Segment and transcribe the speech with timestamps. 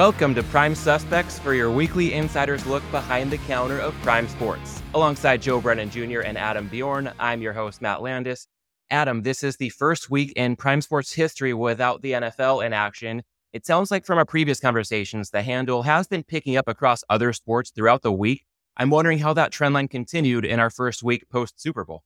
[0.00, 4.82] Welcome to Prime Suspects for your weekly insider's look behind the counter of Prime Sports.
[4.94, 6.20] Alongside Joe Brennan Jr.
[6.20, 8.46] and Adam Bjorn, I'm your host, Matt Landes.
[8.90, 13.22] Adam, this is the first week in Prime Sports history without the NFL in action.
[13.52, 17.34] It sounds like from our previous conversations, the handle has been picking up across other
[17.34, 18.46] sports throughout the week.
[18.78, 22.04] I'm wondering how that trend line continued in our first week post Super Bowl.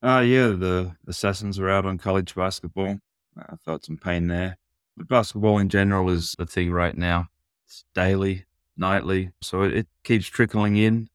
[0.00, 2.98] Uh, yeah, the assassins are out on college basketball.
[3.36, 4.56] I felt some pain there.
[4.96, 7.28] But basketball in general is the thing right now.
[7.66, 8.44] It's daily,
[8.76, 11.08] nightly, so it, it keeps trickling in.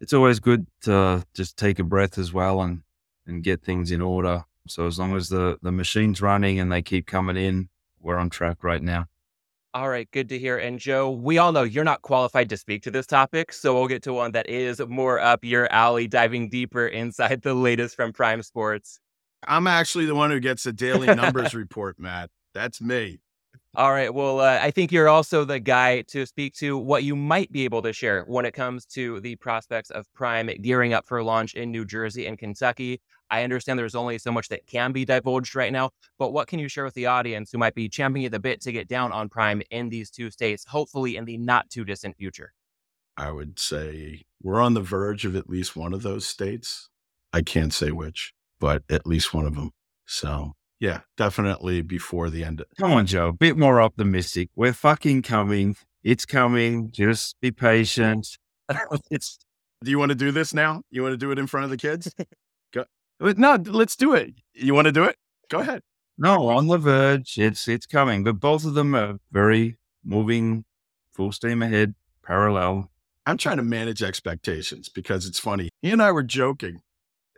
[0.00, 2.82] It's always good to just take a breath as well and,
[3.26, 4.44] and get things in order.
[4.68, 7.68] So as long as the, the machine's running and they keep coming in,
[8.00, 9.06] we're on track right now.
[9.74, 10.56] All right, good to hear.
[10.56, 13.88] And Joe, we all know you're not qualified to speak to this topic, so we'll
[13.88, 18.12] get to one that is more up your alley, diving deeper inside the latest from
[18.12, 19.00] Prime Sports.
[19.46, 22.30] I'm actually the one who gets a daily numbers report, Matt.
[22.54, 23.20] That's me.
[23.76, 24.12] All right.
[24.12, 27.64] Well, uh, I think you're also the guy to speak to what you might be
[27.64, 31.52] able to share when it comes to the prospects of Prime gearing up for launch
[31.52, 33.02] in New Jersey and Kentucky.
[33.30, 36.58] I understand there's only so much that can be divulged right now, but what can
[36.58, 39.12] you share with the audience who might be champing at the bit to get down
[39.12, 42.54] on Prime in these two states, hopefully in the not too distant future?
[43.18, 46.88] I would say we're on the verge of at least one of those states.
[47.30, 49.72] I can't say which, but at least one of them.
[50.06, 52.62] So yeah, definitely before the end.
[52.78, 53.28] Come on, Joe.
[53.28, 54.50] A bit more optimistic.
[54.54, 55.76] We're fucking coming.
[56.02, 56.90] It's coming.
[56.90, 58.38] Just be patient.
[59.10, 59.38] it's.
[59.82, 60.82] Do you want to do this now?
[60.90, 62.12] You want to do it in front of the kids?
[62.72, 62.84] Go.
[63.20, 64.34] Uh, no, let's do it.
[64.54, 65.16] You want to do it?
[65.48, 65.82] Go ahead.
[66.18, 67.38] No, on the verge.
[67.38, 70.64] It's it's coming, but both of them are very moving,
[71.12, 72.90] full steam ahead, parallel.
[73.26, 75.68] I'm trying to manage expectations because it's funny.
[75.82, 76.80] He and I were joking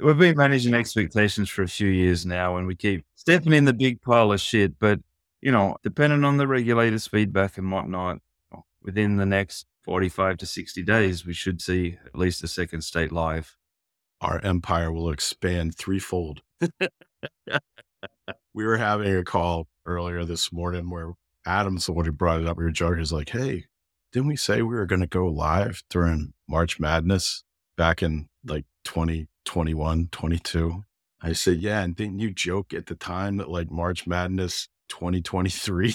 [0.00, 3.72] we've been managing expectations for a few years now and we keep stepping in the
[3.72, 4.78] big pile of shit.
[4.78, 5.00] But,
[5.40, 8.18] you know, depending on the regulators' feedback and whatnot,
[8.54, 12.82] oh, within the next 45 to 60 days, we should see at least a second
[12.82, 13.56] state live.
[14.20, 16.42] Our empire will expand threefold.
[18.54, 21.12] we were having a call earlier this morning where
[21.46, 22.56] Adam's the one who brought it up.
[22.56, 22.98] We were joking.
[22.98, 23.66] He's like, hey,
[24.12, 27.44] didn't we say we were going to go live during March Madness
[27.76, 30.84] back in like 20, 21, 22.
[31.22, 31.80] I said, yeah.
[31.80, 35.94] And didn't you joke at the time that like March Madness 2023?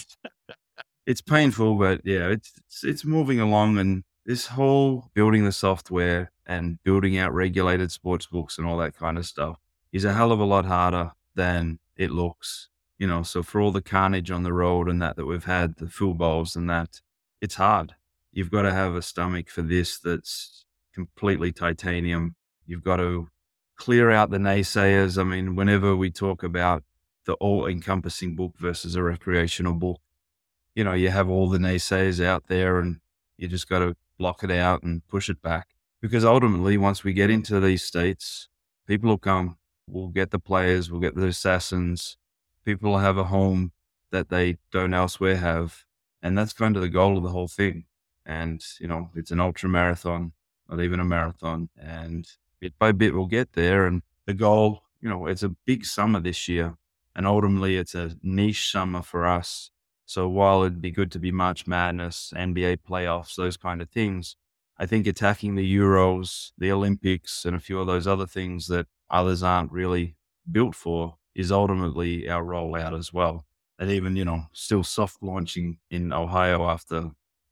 [1.05, 3.77] it's painful, but yeah, it's, it's, moving along.
[3.77, 8.97] And this whole building the software and building out regulated sports books and all that
[8.97, 9.57] kind of stuff
[9.91, 12.69] is a hell of a lot harder than it looks.
[12.97, 15.75] You know, so for all the carnage on the road and that that we've had,
[15.77, 17.01] the full bowls and that,
[17.39, 17.93] it's hard.
[18.31, 22.35] You've got to have a stomach for this that's completely titanium.
[22.65, 23.27] You've got to
[23.75, 25.17] clear out the naysayers.
[25.17, 26.83] I mean, whenever we talk about
[27.25, 29.99] the all encompassing book versus a recreational book,
[30.75, 32.99] you know, you have all the naysayers out there and
[33.37, 35.69] you just got to block it out and push it back.
[36.01, 38.49] Because ultimately, once we get into these states,
[38.87, 39.57] people will come.
[39.87, 42.17] We'll get the players, we'll get the assassins.
[42.65, 43.73] People will have a home
[44.11, 45.83] that they don't elsewhere have.
[46.21, 47.85] And that's kind of the goal of the whole thing.
[48.25, 50.31] And, you know, it's an ultra marathon,
[50.69, 51.69] not even a marathon.
[51.77, 52.25] And
[52.63, 53.85] bit by bit we'll get there.
[53.85, 56.77] And the goal, you know, it's a big summer this year.
[57.15, 59.69] And ultimately, it's a niche summer for us.
[60.05, 64.35] So while it'd be good to be March Madness, NBA playoffs, those kind of things,
[64.77, 68.87] I think attacking the Euros, the Olympics, and a few of those other things that
[69.09, 70.15] others aren't really
[70.49, 73.45] built for is ultimately our rollout as well.
[73.77, 77.01] And even, you know, still soft launching in Ohio after, I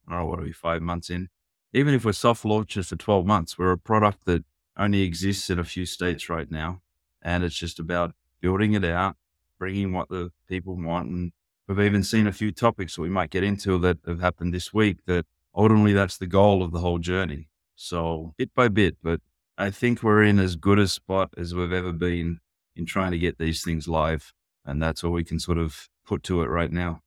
[0.10, 1.30] don't know, what are we, five months in?
[1.74, 4.44] Even if we're soft launches for 12 months, we're a product that
[4.78, 6.82] only exists in a few states right now.
[7.22, 9.16] And it's just about building it out,
[9.60, 11.10] bringing what the people want.
[11.10, 11.32] And
[11.68, 14.74] we've even seen a few topics that we might get into that have happened this
[14.74, 17.50] week that ultimately that's the goal of the whole journey.
[17.76, 19.22] So bit by bit, but
[19.58, 22.40] I think we're in as good a spot as we've ever been
[22.76, 24.34] in trying to get these things live.
[24.66, 27.02] And that's all we can sort of put to it right now.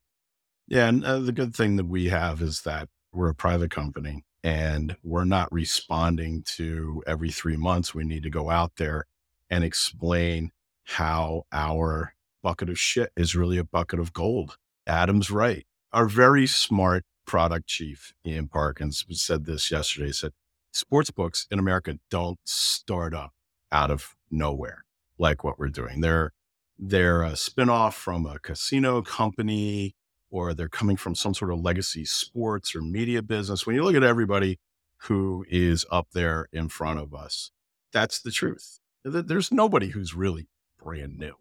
[0.67, 0.89] Yeah.
[0.89, 4.95] And uh, the good thing that we have is that we're a private company and
[5.03, 7.95] we're not responding to every three months.
[7.95, 9.07] We need to go out there
[9.49, 10.51] and explain
[10.85, 12.13] how our
[12.43, 14.59] bucket of shit is really a bucket of gold.
[14.87, 15.67] Adam's right.
[15.95, 20.09] Our very smart product chief, Ian Parkins, said this yesterday.
[20.09, 20.33] He said,
[20.73, 23.33] sports books in America don't start up
[23.73, 24.85] out of nowhere
[25.19, 26.03] like what we're doing.
[26.03, 26.33] They're,
[26.79, 29.95] they're a spinoff from a casino company
[30.35, 33.65] or they're coming from some sort of legacy sports or media business.
[33.65, 34.59] When you look at everybody
[35.03, 37.53] who is up there in front of us,
[37.93, 38.81] that's the truth.
[39.05, 41.35] There's nobody who's really brand new.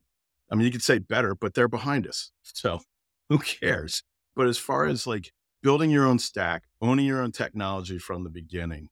[0.51, 2.31] I mean, you could say better, but they're behind us.
[2.55, 2.81] So
[3.29, 4.03] who cares?
[4.35, 8.29] But as far as like building your own stack, owning your own technology from the
[8.29, 8.89] beginning,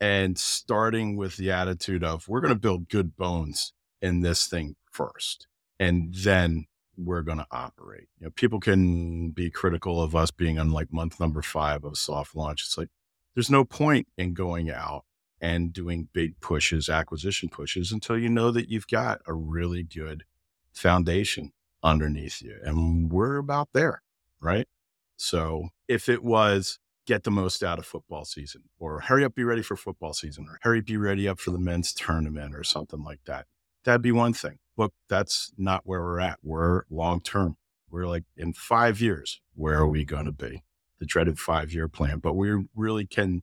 [0.00, 4.76] and starting with the attitude of we're going to build good bones in this thing
[4.92, 5.48] first,
[5.80, 6.66] and then
[7.04, 8.08] we're going to operate.
[8.18, 11.98] You know, people can be critical of us being on like month number five of
[11.98, 12.62] soft launch.
[12.62, 12.88] It's like
[13.34, 15.04] there's no point in going out
[15.40, 20.24] and doing big pushes, acquisition pushes, until you know that you've got a really good
[20.72, 21.52] foundation
[21.82, 22.56] underneath you.
[22.62, 24.02] And we're about there,
[24.40, 24.68] right?
[25.16, 29.44] So if it was get the most out of football season or hurry up, be
[29.44, 33.02] ready for football season or hurry, be ready up for the men's tournament or something
[33.02, 33.46] like that,
[33.84, 34.58] that'd be one thing.
[34.76, 36.38] But that's not where we're at.
[36.42, 37.56] We're long term.
[37.90, 40.62] We're like in five years, where are we going to be?
[41.00, 42.18] The dreaded five year plan.
[42.18, 43.42] But we really can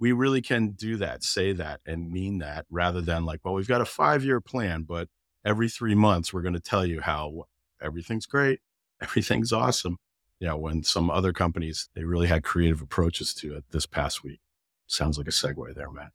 [0.00, 3.68] we really can do that, say that, and mean that rather than like, well, we've
[3.68, 5.08] got a five year plan, but
[5.44, 7.44] every three months we're going to tell you how
[7.82, 8.60] everything's great,
[9.02, 9.98] everything's awesome.
[10.38, 14.22] You know, when some other companies they really had creative approaches to it this past
[14.22, 14.40] week.
[14.86, 16.12] Sounds like a segue there, Matt.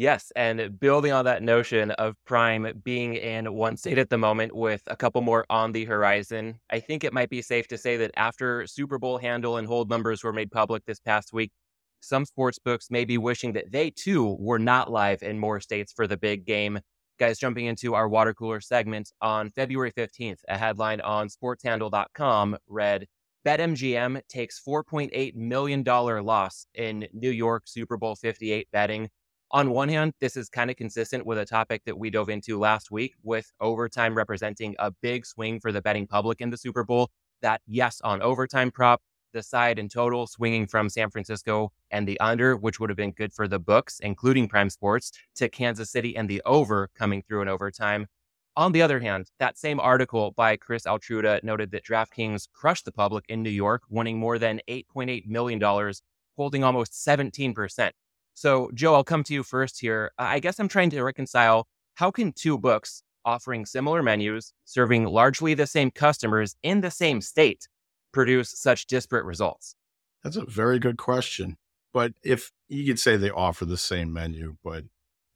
[0.00, 4.54] Yes, and building on that notion of Prime being in one state at the moment
[4.54, 7.96] with a couple more on the horizon, I think it might be safe to say
[7.96, 11.50] that after Super Bowl handle and hold numbers were made public this past week,
[11.98, 15.92] some sports books may be wishing that they too were not live in more states
[15.92, 16.78] for the big game.
[17.18, 23.04] Guys, jumping into our water cooler segment on February 15th, a headline on sportshandle.com read
[23.44, 29.10] BetMGM takes $4.8 million loss in New York Super Bowl 58 betting.
[29.50, 32.58] On one hand, this is kind of consistent with a topic that we dove into
[32.58, 36.84] last week with overtime representing a big swing for the betting public in the Super
[36.84, 37.10] Bowl.
[37.40, 39.00] That yes on overtime prop,
[39.32, 43.12] the side in total swinging from San Francisco and the under, which would have been
[43.12, 47.40] good for the books, including Prime Sports, to Kansas City and the over coming through
[47.40, 48.06] in overtime.
[48.54, 52.92] On the other hand, that same article by Chris Altruda noted that DraftKings crushed the
[52.92, 55.92] public in New York, winning more than $8.8 million,
[56.36, 57.92] holding almost 17%.
[58.38, 60.12] So, Joe, I'll come to you first here.
[60.16, 65.54] I guess I'm trying to reconcile how can two books offering similar menus, serving largely
[65.54, 67.66] the same customers in the same state,
[68.12, 69.74] produce such disparate results?
[70.22, 71.56] That's a very good question.
[71.92, 74.84] But if you could say they offer the same menu, but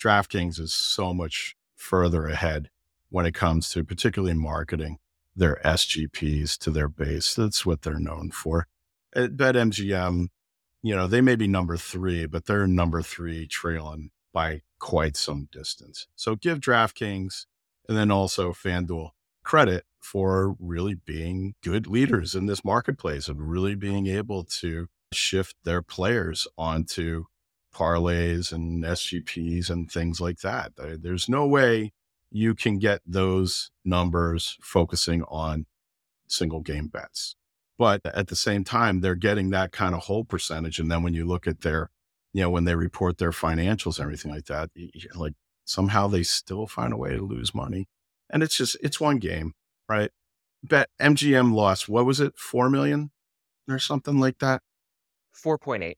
[0.01, 2.71] DraftKings is so much further ahead
[3.11, 4.99] when it comes to particularly marketing
[5.35, 7.35] their SGPs to their base.
[7.35, 8.69] That's what they're known for.
[9.13, 10.29] At BetMGM,
[10.83, 15.49] you know, they may be number three, but they're number three trailing by quite some
[15.53, 16.09] distance.
[16.17, 17.47] So give DraftKings
[17.89, 19.11] and then also FanDuel
[19.45, 25.55] credit for really being good leaders in this marketplace and really being able to shift
[25.65, 27.25] their players onto
[27.75, 30.73] parlays and SGPs and things like that.
[30.77, 31.93] There's no way
[32.31, 35.67] you can get those numbers focusing on
[36.29, 37.37] single game bets.
[37.79, 40.79] But at the same time, they're getting that kind of whole percentage.
[40.79, 41.91] And then when you look at their,
[42.33, 44.71] you know, when they report their financials and everything like that,
[45.15, 45.35] like
[45.65, 47.89] somehow they still find a way to lose money.
[48.31, 49.53] And it's just, it's one game,
[49.89, 50.11] right?
[50.63, 53.11] Bet MGM lost, what was it, 4 million
[53.69, 54.63] or something like that?
[55.35, 55.95] 4.8.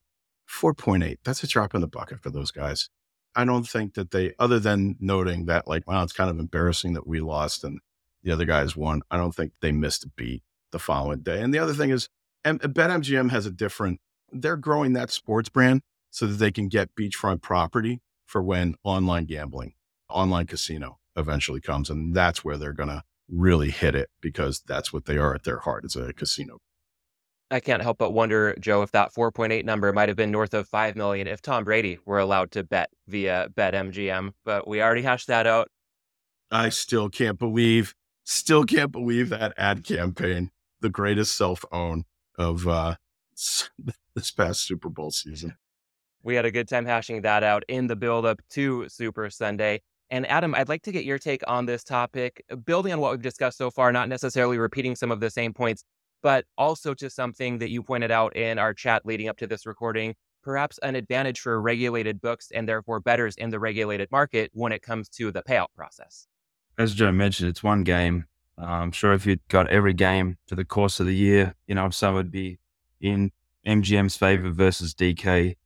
[0.49, 1.17] 4.8.
[1.25, 2.89] That's a drop in the bucket for those guys.
[3.35, 6.95] I don't think that they, other than noting that, like, wow, it's kind of embarrassing
[6.95, 7.81] that we lost and
[8.23, 9.03] the other guys won.
[9.11, 10.43] I don't think they missed a beat
[10.75, 11.41] the following day.
[11.41, 12.11] And the other thing is,
[12.45, 14.01] BetMGM has a different,
[14.31, 19.25] they're growing that sports brand so that they can get beachfront property for when online
[19.25, 19.73] gambling,
[20.11, 21.89] online casino eventually comes.
[21.89, 25.45] And that's where they're going to really hit it because that's what they are at
[25.45, 26.59] their heart is a casino
[27.51, 30.67] I can't help but wonder, Joe, if that 4.8 number might have been north of
[30.67, 35.29] 5 million if Tom Brady were allowed to bet via BetMGM, but we already hashed
[35.29, 35.69] that out.
[36.51, 40.51] I still can't believe, still can't believe that ad campaign,
[40.85, 42.05] the greatest self own
[42.39, 42.95] of uh,
[44.15, 45.57] this past Super Bowl season.
[46.23, 49.83] We had a good time hashing that out in the build up to Super Sunday.
[50.11, 53.23] And Adam, I'd like to get your take on this topic, building on what we've
[53.23, 55.85] discussed so far, not necessarily repeating some of the same points
[56.25, 59.67] but also to something that you pointed out in our chat leading up to this
[59.67, 64.73] recording, perhaps an advantage for regulated books and therefore bettors in the regulated market when
[64.73, 66.27] it comes to the payout process.
[66.79, 68.25] As Joe mentioned, it's one game.
[68.57, 71.91] I'm sure if you'd got every game for the course of the year, you know,
[71.91, 72.59] some would be
[73.01, 73.33] in
[73.67, 75.57] MGM's favor versus DK.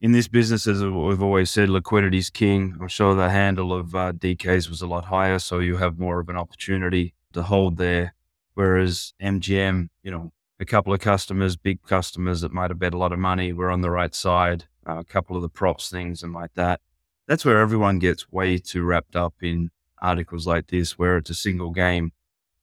[0.00, 2.76] In this business, as we've always said, liquidity is king.
[2.80, 6.20] I'm sure the handle of uh, DK's was a lot higher, so you have more
[6.20, 8.14] of an opportunity to hold there.
[8.54, 12.98] Whereas MGM, you know, a couple of customers, big customers that might have bet a
[12.98, 16.22] lot of money were on the right side, uh, a couple of the props things
[16.22, 16.80] and like that.
[17.26, 21.34] That's where everyone gets way too wrapped up in articles like this, where it's a
[21.34, 22.12] single game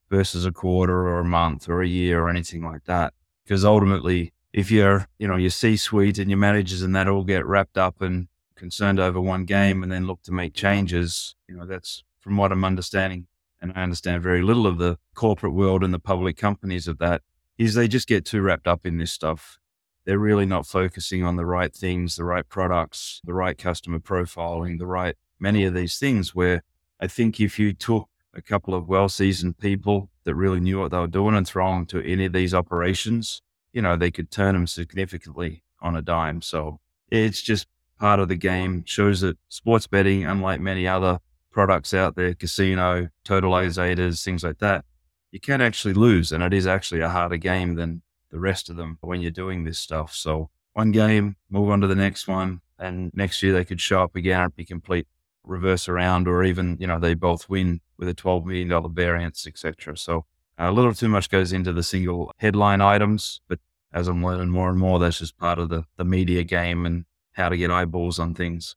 [0.10, 3.14] versus a quarter or a month or a year or anything like that.
[3.44, 7.24] Because ultimately, if you're, you know, your C suite and your managers and that all
[7.24, 11.56] get wrapped up and concerned over one game and then look to make changes, you
[11.56, 13.28] know, that's from what I'm understanding.
[13.62, 17.22] And I understand very little of the corporate world and the public companies of that
[17.58, 19.60] is they just get too wrapped up in this stuff.
[20.06, 24.78] They're really not focusing on the right things, the right products, the right customer profiling,
[24.78, 26.64] the right many of these things where
[27.00, 30.92] I think if you took a couple of well seasoned people that really knew what
[30.92, 33.42] they were doing and throw them to any of these operations,
[33.74, 36.42] you know, they could turn them significantly on a dime.
[36.42, 37.68] So it's just
[38.00, 41.20] part of the game, shows that sports betting, unlike many other
[41.52, 44.84] products out there, casino, totalizators, things like that,
[45.32, 46.32] you can actually lose.
[46.32, 48.02] And it is actually a harder game than
[48.32, 50.14] the rest of them when you're doing this stuff.
[50.14, 52.62] So one game, move on to the next one.
[52.78, 55.08] And next year they could show up again and be complete
[55.46, 59.98] reverse around, or even, you know, they both win with a $12 million variance, etc.
[59.98, 60.26] So
[60.58, 63.60] a little too much goes into the single headline items, but
[63.94, 67.06] as I'm learning more and more, that's just part of the, the media game and
[67.34, 68.76] how to get eyeballs on things.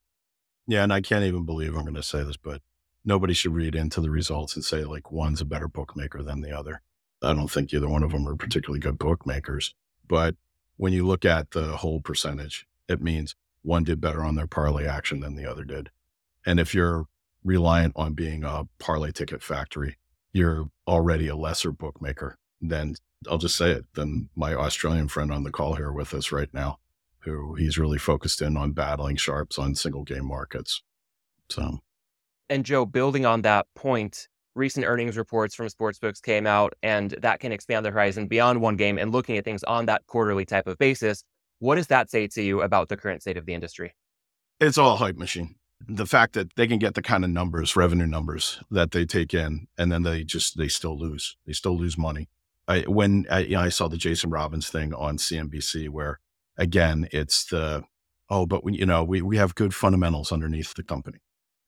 [0.66, 0.82] Yeah.
[0.82, 2.62] And I can't even believe I'm going to say this, but
[3.04, 6.56] nobody should read into the results and say like one's a better bookmaker than the
[6.56, 6.82] other.
[7.22, 9.74] I don't think either one of them are particularly good bookmakers.
[10.06, 10.36] But
[10.76, 14.86] when you look at the whole percentage, it means one did better on their parlay
[14.86, 15.90] action than the other did.
[16.48, 17.04] And if you're
[17.44, 19.98] reliant on being a parlay ticket factory,
[20.32, 22.94] you're already a lesser bookmaker than
[23.30, 26.48] I'll just say it than my Australian friend on the call here with us right
[26.54, 26.78] now,
[27.18, 30.82] who he's really focused in on battling sharps on single game markets.
[31.50, 31.80] So,
[32.48, 37.40] and Joe, building on that point, recent earnings reports from sportsbooks came out, and that
[37.40, 40.66] can expand the horizon beyond one game and looking at things on that quarterly type
[40.66, 41.24] of basis.
[41.58, 43.94] What does that say to you about the current state of the industry?
[44.60, 47.76] It's all a hype machine the fact that they can get the kind of numbers,
[47.76, 51.36] revenue numbers that they take in, and then they just they still lose.
[51.46, 52.28] They still lose money.
[52.66, 56.20] I, when I, you know, I saw the Jason Robins thing on CNBC, where
[56.56, 57.84] again it's the
[58.28, 61.18] oh, but we you know we we have good fundamentals underneath the company.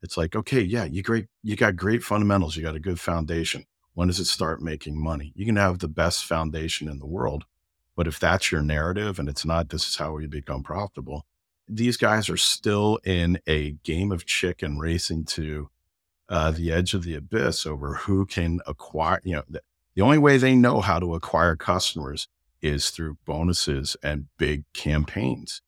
[0.02, 3.64] It's like okay, yeah, you great, you got great fundamentals, you got a good foundation.
[3.94, 5.32] When does it start making money?
[5.34, 7.44] You can have the best foundation in the world,
[7.96, 11.26] but if that's your narrative and it's not, this is how we become profitable
[11.70, 15.70] these guys are still in a game of chicken racing to
[16.28, 19.20] uh, the edge of the abyss over who can acquire.
[19.24, 19.62] You know, the,
[19.94, 22.28] the only way they know how to acquire customers
[22.60, 25.62] is through bonuses and big campaigns.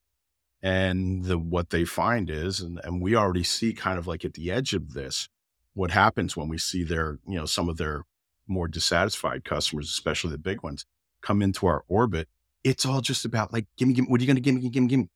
[0.61, 4.33] And the, what they find is, and, and we already see kind of like at
[4.33, 5.27] the edge of this,
[5.73, 8.03] what happens when we see their, you know, some of their
[8.47, 10.85] more dissatisfied customers, especially the big ones,
[11.21, 12.27] come into our orbit.
[12.63, 14.55] It's all just about like, give me, give me what are you going to give
[14.55, 15.09] me, give me, give me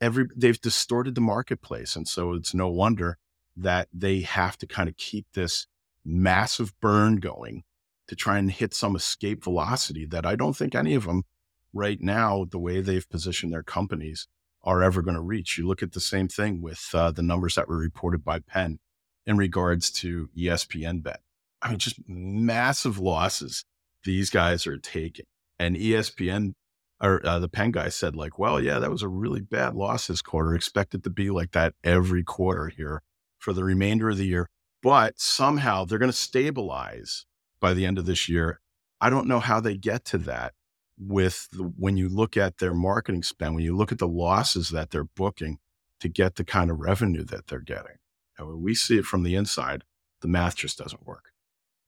[0.00, 3.18] every they've distorted the marketplace and so it's no wonder
[3.56, 5.66] that they have to kind of keep this
[6.04, 7.62] massive burn going
[8.08, 11.22] to try and hit some escape velocity that I don't think any of them
[11.72, 14.28] right now the way they've positioned their companies
[14.62, 15.58] are ever going to reach.
[15.58, 18.78] You look at the same thing with uh, the numbers that were reported by Penn
[19.26, 21.20] in regards to ESPN bet.
[21.62, 23.64] I mean, just massive losses
[24.04, 25.26] these guys are taking.
[25.58, 26.54] And ESPN
[27.04, 30.06] or uh, the Penn guy said like, well, yeah, that was a really bad loss
[30.06, 30.54] this quarter.
[30.54, 33.02] Expect it to be like that every quarter here
[33.38, 34.48] for the remainder of the year.
[34.82, 37.26] But somehow they're going to stabilize
[37.60, 38.60] by the end of this year.
[39.00, 40.54] I don't know how they get to that
[40.98, 44.70] with the, when you look at their marketing spend, when you look at the losses
[44.70, 45.58] that they're booking
[46.00, 47.96] to get the kind of revenue that they're getting.
[48.38, 49.84] And when we see it from the inside,
[50.20, 51.33] the math just doesn't work.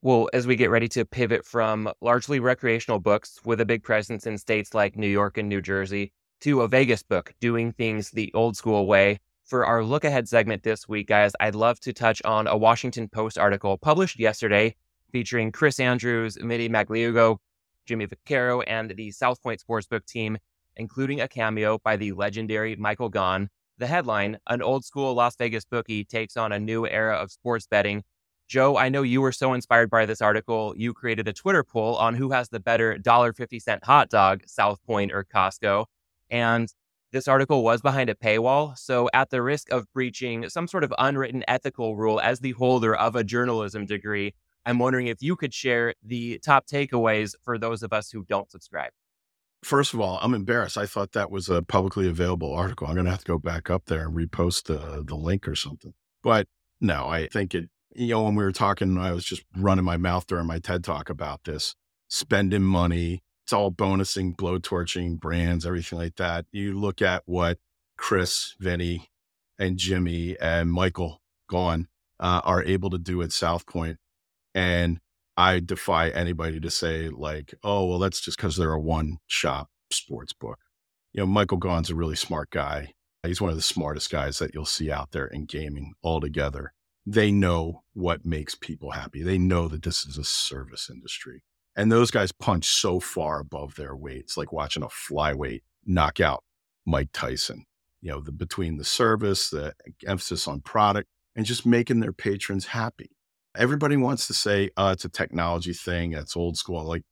[0.06, 4.24] Well, as we get ready to pivot from largely recreational books with a big presence
[4.24, 8.32] in states like New York and New Jersey to a Vegas book doing things the
[8.32, 12.22] old school way, for our look ahead segment this week, guys, I'd love to touch
[12.22, 14.76] on a Washington Post article published yesterday
[15.10, 17.38] featuring Chris Andrews, Vinny Magliulo,
[17.84, 20.38] Jimmy Vaccaro, and the South Point Sportsbook team,
[20.76, 23.48] including a cameo by the legendary Michael Gaughan.
[23.78, 27.66] The headline An old school Las Vegas bookie takes on a new era of sports
[27.66, 28.04] betting
[28.48, 31.96] Joe, I know you were so inspired by this article, you created a Twitter poll
[31.96, 35.86] on who has the better $1.50 hot dog, South Point or Costco.
[36.30, 36.68] And
[37.12, 38.76] this article was behind a paywall.
[38.78, 42.94] So, at the risk of breaching some sort of unwritten ethical rule as the holder
[42.94, 44.34] of a journalism degree,
[44.64, 48.50] I'm wondering if you could share the top takeaways for those of us who don't
[48.50, 48.90] subscribe.
[49.62, 50.76] First of all, I'm embarrassed.
[50.76, 52.86] I thought that was a publicly available article.
[52.86, 55.56] I'm going to have to go back up there and repost the, the link or
[55.56, 55.94] something.
[56.22, 56.46] But
[56.80, 59.96] no, I think it you know, when we were talking, I was just running my
[59.96, 61.74] mouth during my TED talk about this
[62.08, 63.22] spending money.
[63.44, 66.46] It's all bonusing, blowtorching brands, everything like that.
[66.52, 67.58] You look at what
[67.96, 69.10] Chris, Vinny,
[69.58, 71.86] and Jimmy and Michael Gaughan
[72.20, 73.98] uh, are able to do at South Point,
[74.54, 75.00] and
[75.36, 79.68] I defy anybody to say like, oh, well, that's just because they're a one shop
[79.90, 80.58] sports book.
[81.12, 82.94] you know, Michael Gaughan's a really smart guy.
[83.22, 86.72] He's one of the smartest guys that you'll see out there in gaming altogether.
[87.06, 89.22] They know what makes people happy.
[89.22, 91.44] They know that this is a service industry.
[91.76, 94.22] And those guys punch so far above their weight.
[94.22, 96.42] It's like watching a flyweight knock out
[96.84, 97.66] Mike Tyson.
[98.00, 99.74] You know, the, between the service, the
[100.06, 103.10] emphasis on product, and just making their patrons happy.
[103.56, 106.10] Everybody wants to say, oh, it's a technology thing.
[106.10, 106.84] That's old school.
[106.84, 107.02] Like,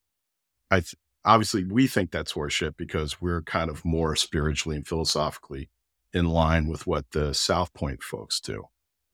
[0.70, 5.70] I th- obviously we think that's horseshit because we're kind of more spiritually and philosophically
[6.12, 8.64] in line with what the South Point folks do.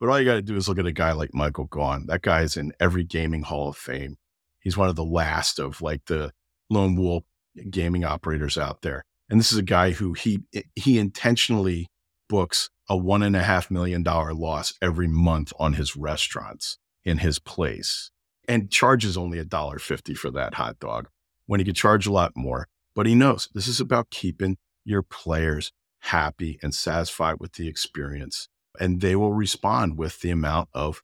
[0.00, 2.06] But all you got to do is look at a guy like Michael Gaughan.
[2.06, 4.16] That guy's in every gaming hall of fame.
[4.58, 6.32] He's one of the last of like the
[6.70, 7.24] lone wolf
[7.68, 9.04] gaming operators out there.
[9.28, 10.40] And this is a guy who he
[10.74, 11.88] he intentionally
[12.28, 17.18] books a one and a half million dollar loss every month on his restaurants in
[17.18, 18.10] his place
[18.48, 21.08] and charges only a dollar fifty for that hot dog
[21.46, 22.68] when he could charge a lot more.
[22.94, 28.48] But he knows this is about keeping your players happy and satisfied with the experience.
[28.78, 31.02] And they will respond with the amount of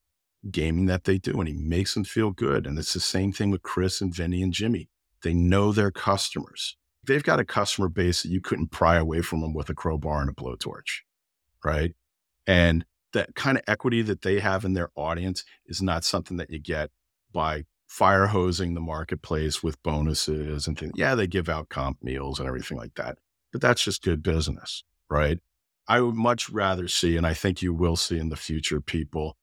[0.50, 1.38] gaming that they do.
[1.38, 2.66] And he makes them feel good.
[2.66, 4.88] And it's the same thing with Chris and Vinny and Jimmy.
[5.23, 6.76] They know their customers.
[7.04, 10.20] They've got a customer base that you couldn't pry away from them with a crowbar
[10.20, 11.02] and a blowtorch.
[11.64, 11.94] Right.
[12.46, 16.50] And that kind of equity that they have in their audience is not something that
[16.50, 16.90] you get
[17.32, 20.92] by fire hosing the marketplace with bonuses and things.
[20.96, 23.18] Yeah, they give out comp meals and everything like that
[23.56, 25.38] but that's just good business, right?
[25.88, 29.37] I would much rather see, and I think you will see in the future, people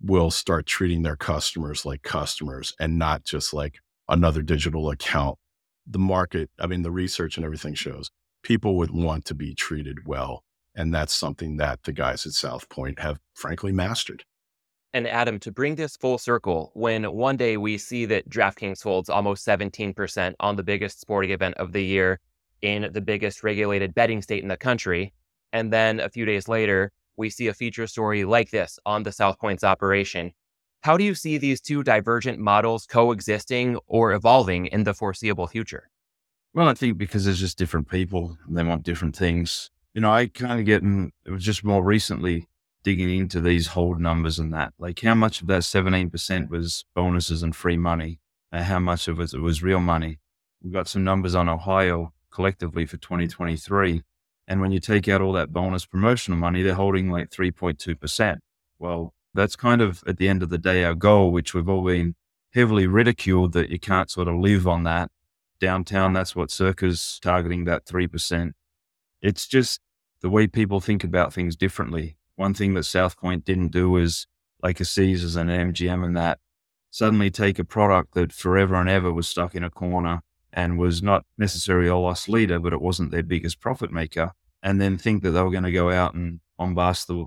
[0.00, 5.38] will start treating their customers like customers and not just like another digital account.
[5.86, 8.10] The market, I mean, the research and everything shows
[8.42, 10.44] people would want to be treated well.
[10.74, 14.24] And that's something that the guys at South Point have frankly mastered.
[14.94, 19.10] And Adam, to bring this full circle, when one day we see that DraftKings holds
[19.10, 22.20] almost 17% on the biggest sporting event of the year,
[22.62, 25.12] in the biggest regulated betting state in the country.
[25.52, 29.12] And then a few days later, we see a feature story like this on the
[29.12, 30.32] South Points operation.
[30.82, 35.90] How do you see these two divergent models coexisting or evolving in the foreseeable future?
[36.54, 39.70] Well, I think because there's just different people they want different things.
[39.94, 42.46] You know, I kind of get, it was just more recently
[42.84, 44.72] digging into these hold numbers and that.
[44.78, 48.20] Like how much of that 17% was bonuses and free money
[48.52, 50.20] and how much of it was real money.
[50.62, 54.02] We've got some numbers on Ohio collectively for 2023.
[54.48, 58.38] And when you take out all that bonus promotional money, they're holding like 3.2%.
[58.78, 61.84] Well, that's kind of at the end of the day our goal, which we've all
[61.84, 62.14] been
[62.54, 65.10] heavily ridiculed that you can't sort of live on that.
[65.60, 68.52] Downtown, that's what Circa's targeting that 3%.
[69.20, 69.80] It's just
[70.22, 72.16] the way people think about things differently.
[72.36, 74.26] One thing that South Point didn't do is
[74.62, 76.38] like a Caesars and an MGM and that
[76.90, 81.02] suddenly take a product that forever and ever was stuck in a corner and was
[81.02, 84.32] not necessarily a loss leader, but it wasn't their biggest profit maker,
[84.62, 87.26] and then think that they were going to go out and bombast the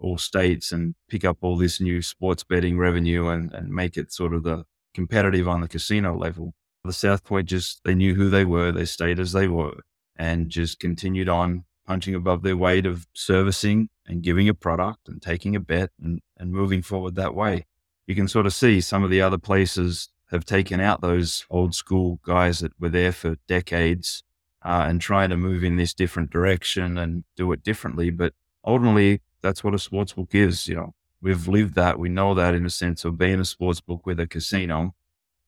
[0.00, 4.12] all states and pick up all this new sports betting revenue and, and make it
[4.12, 6.54] sort of the competitive on the casino level.
[6.84, 9.80] The South Point just, they knew who they were, they stayed as they were,
[10.16, 15.20] and just continued on punching above their weight of servicing and giving a product and
[15.20, 17.66] taking a bet and, and moving forward that way.
[18.06, 21.74] You can sort of see some of the other places have taken out those old
[21.74, 24.22] school guys that were there for decades
[24.64, 28.10] uh, and trying to move in this different direction and do it differently.
[28.10, 30.68] But ultimately, that's what a sports book is.
[30.68, 31.98] You know, we've lived that.
[31.98, 34.94] We know that in a sense of being a sports book with a casino,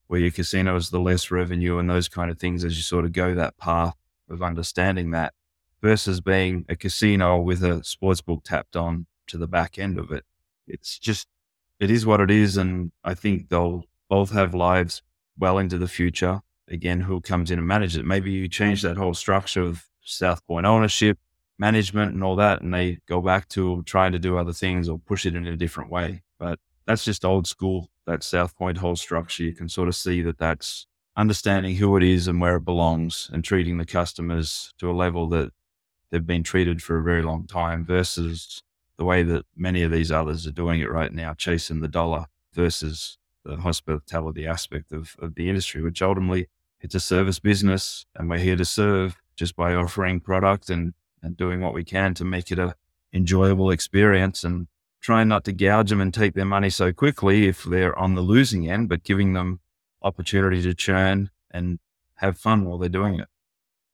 [0.07, 3.05] where your casino is the less revenue and those kind of things as you sort
[3.05, 3.96] of go that path
[4.29, 5.35] of understanding that
[5.81, 10.12] versus being a casino with a sports book tapped on to the back end of
[10.12, 10.25] it.
[10.66, 11.29] It's just,
[11.81, 12.57] it is what it is.
[12.57, 15.03] And I think they'll both have lives
[15.38, 16.42] well into the future.
[16.68, 18.05] Again, who comes in and manages it?
[18.05, 21.18] Maybe you change that whole structure of South Point ownership,
[21.59, 24.98] management, and all that, and they go back to trying to do other things or
[24.98, 26.22] push it in a different way.
[26.38, 27.88] But that's just old school.
[28.07, 32.03] That South Point whole structure, you can sort of see that that's understanding who it
[32.03, 35.53] is and where it belongs and treating the customers to a level that
[36.11, 38.62] they've been treated for a very long time versus
[38.96, 42.27] the way that many of these others are doing it right now, chasing the dollar
[42.55, 46.49] versus the hospitality aspect of, of the industry, which ultimately
[46.81, 51.37] it's a service business and we're here to serve just by offering product and, and
[51.37, 52.75] doing what we can to make it a
[53.13, 54.67] enjoyable experience and
[55.01, 58.21] trying not to gouge them and take their money so quickly if they're on the
[58.23, 59.61] losing end, but giving them
[60.01, 61.79] opportunity to churn and
[62.17, 63.29] have fun while they're doing it.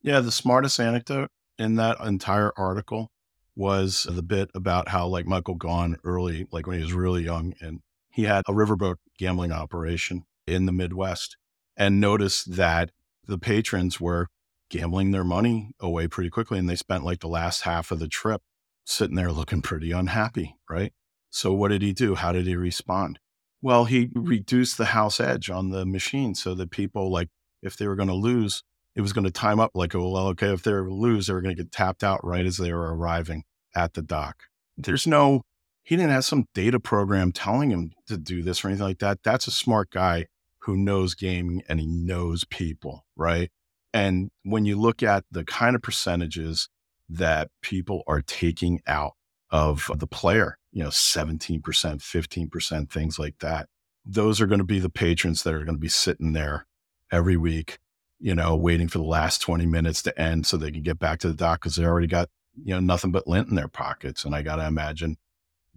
[0.02, 3.10] Yeah, the smartest anecdote in that entire article
[3.56, 7.54] was the bit about how like Michael Gaughan early, like when he was really young
[7.60, 7.80] and
[8.18, 11.36] he had a riverboat gambling operation in the Midwest
[11.76, 12.90] and noticed that
[13.28, 14.26] the patrons were
[14.70, 16.58] gambling their money away pretty quickly.
[16.58, 18.42] And they spent like the last half of the trip
[18.84, 20.92] sitting there looking pretty unhappy, right?
[21.30, 22.16] So what did he do?
[22.16, 23.20] How did he respond?
[23.62, 27.28] Well, he reduced the house edge on the machine so that people like
[27.62, 28.64] if they were going to lose,
[28.96, 31.40] it was going to time up like, well, okay, if they were lose, they were
[31.40, 33.44] going to get tapped out right as they were arriving
[33.76, 34.42] at the dock.
[34.76, 35.42] There's no,
[35.88, 39.22] he didn't have some data program telling him to do this or anything like that.
[39.22, 40.26] That's a smart guy
[40.58, 43.50] who knows gaming and he knows people, right?
[43.94, 46.68] And when you look at the kind of percentages
[47.08, 49.12] that people are taking out
[49.50, 53.66] of the player, you know, 17%, 15%, things like that,
[54.04, 56.66] those are going to be the patrons that are going to be sitting there
[57.10, 57.78] every week,
[58.20, 61.18] you know, waiting for the last 20 minutes to end so they can get back
[61.20, 62.28] to the dock because they already got,
[62.62, 64.26] you know, nothing but lint in their pockets.
[64.26, 65.16] And I got to imagine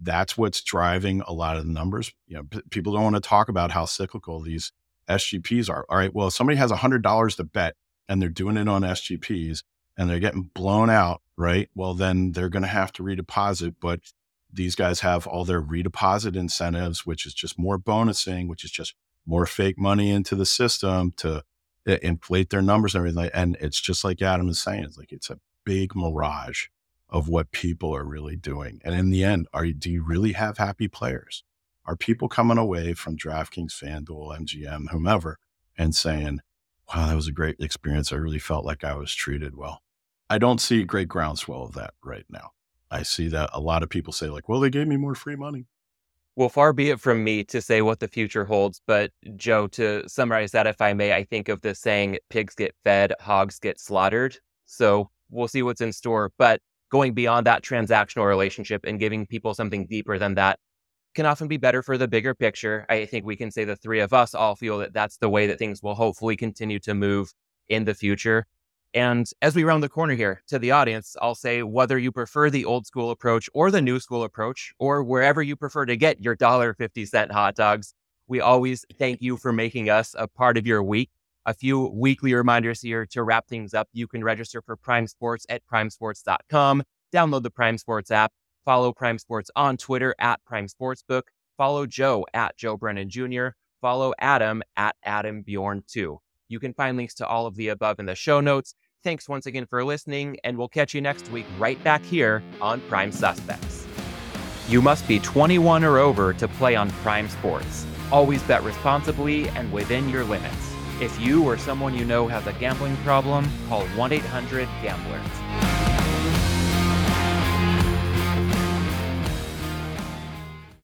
[0.02, 2.12] that's what's driving a lot of the numbers.
[2.26, 4.72] You know, p- people don't want to talk about how cyclical these
[5.08, 5.84] SGPs are.
[5.88, 6.14] All right.
[6.14, 7.76] Well, if somebody has $100 to bet
[8.08, 9.62] and they're doing it on SGPs
[9.96, 11.68] and they're getting blown out, right?
[11.74, 13.76] Well, then they're going to have to redeposit.
[13.80, 14.00] But
[14.52, 18.94] these guys have all their redeposit incentives, which is just more bonusing, which is just
[19.26, 21.44] more fake money into the system to
[21.86, 23.30] inflate their numbers and everything.
[23.34, 26.66] And it's just like Adam is saying, it's like it's a big mirage
[27.12, 28.80] of what people are really doing.
[28.84, 31.44] And in the end, are do you really have happy players?
[31.84, 35.38] Are people coming away from DraftKings, FanDuel, MGM, whomever,
[35.76, 36.40] and saying,
[36.88, 38.12] wow, that was a great experience.
[38.12, 39.82] I really felt like I was treated well.
[40.30, 42.52] I don't see a great groundswell of that right now.
[42.90, 45.36] I see that a lot of people say, like, well, they gave me more free
[45.36, 45.66] money.
[46.34, 50.08] Well, far be it from me to say what the future holds, but Joe, to
[50.08, 53.78] summarize that, if I may, I think of the saying, pigs get fed, hogs get
[53.78, 54.38] slaughtered.
[54.64, 56.32] So we'll see what's in store.
[56.38, 60.58] But going beyond that transactional relationship and giving people something deeper than that
[61.14, 62.84] can often be better for the bigger picture.
[62.90, 65.46] I think we can say the three of us all feel that that's the way
[65.46, 67.32] that things will hopefully continue to move
[67.68, 68.46] in the future.
[68.92, 72.50] And as we round the corner here to the audience, I'll say whether you prefer
[72.50, 76.20] the old school approach or the new school approach, or wherever you prefer to get
[76.20, 77.94] your $1.50 hot dogs,
[78.28, 81.10] we always thank you for making us a part of your week.
[81.44, 83.88] A few weekly reminders here to wrap things up.
[83.92, 88.32] You can register for Prime Sports at primesports.com, download the Prime Sports app,
[88.64, 91.22] follow Prime Sports on Twitter at Prime Sportsbook,
[91.56, 93.48] follow Joe at Joe Brennan Jr.,
[93.80, 96.16] follow Adam at Adam Bjorn2.
[96.48, 98.74] You can find links to all of the above in the show notes.
[99.02, 102.80] Thanks once again for listening, and we'll catch you next week right back here on
[102.82, 103.84] Prime Suspects.
[104.68, 107.84] You must be 21 or over to play on Prime Sports.
[108.12, 110.71] Always bet responsibly and within your limits.
[111.02, 115.81] If you or someone you know has a gambling problem, call 1 800 Gamblers.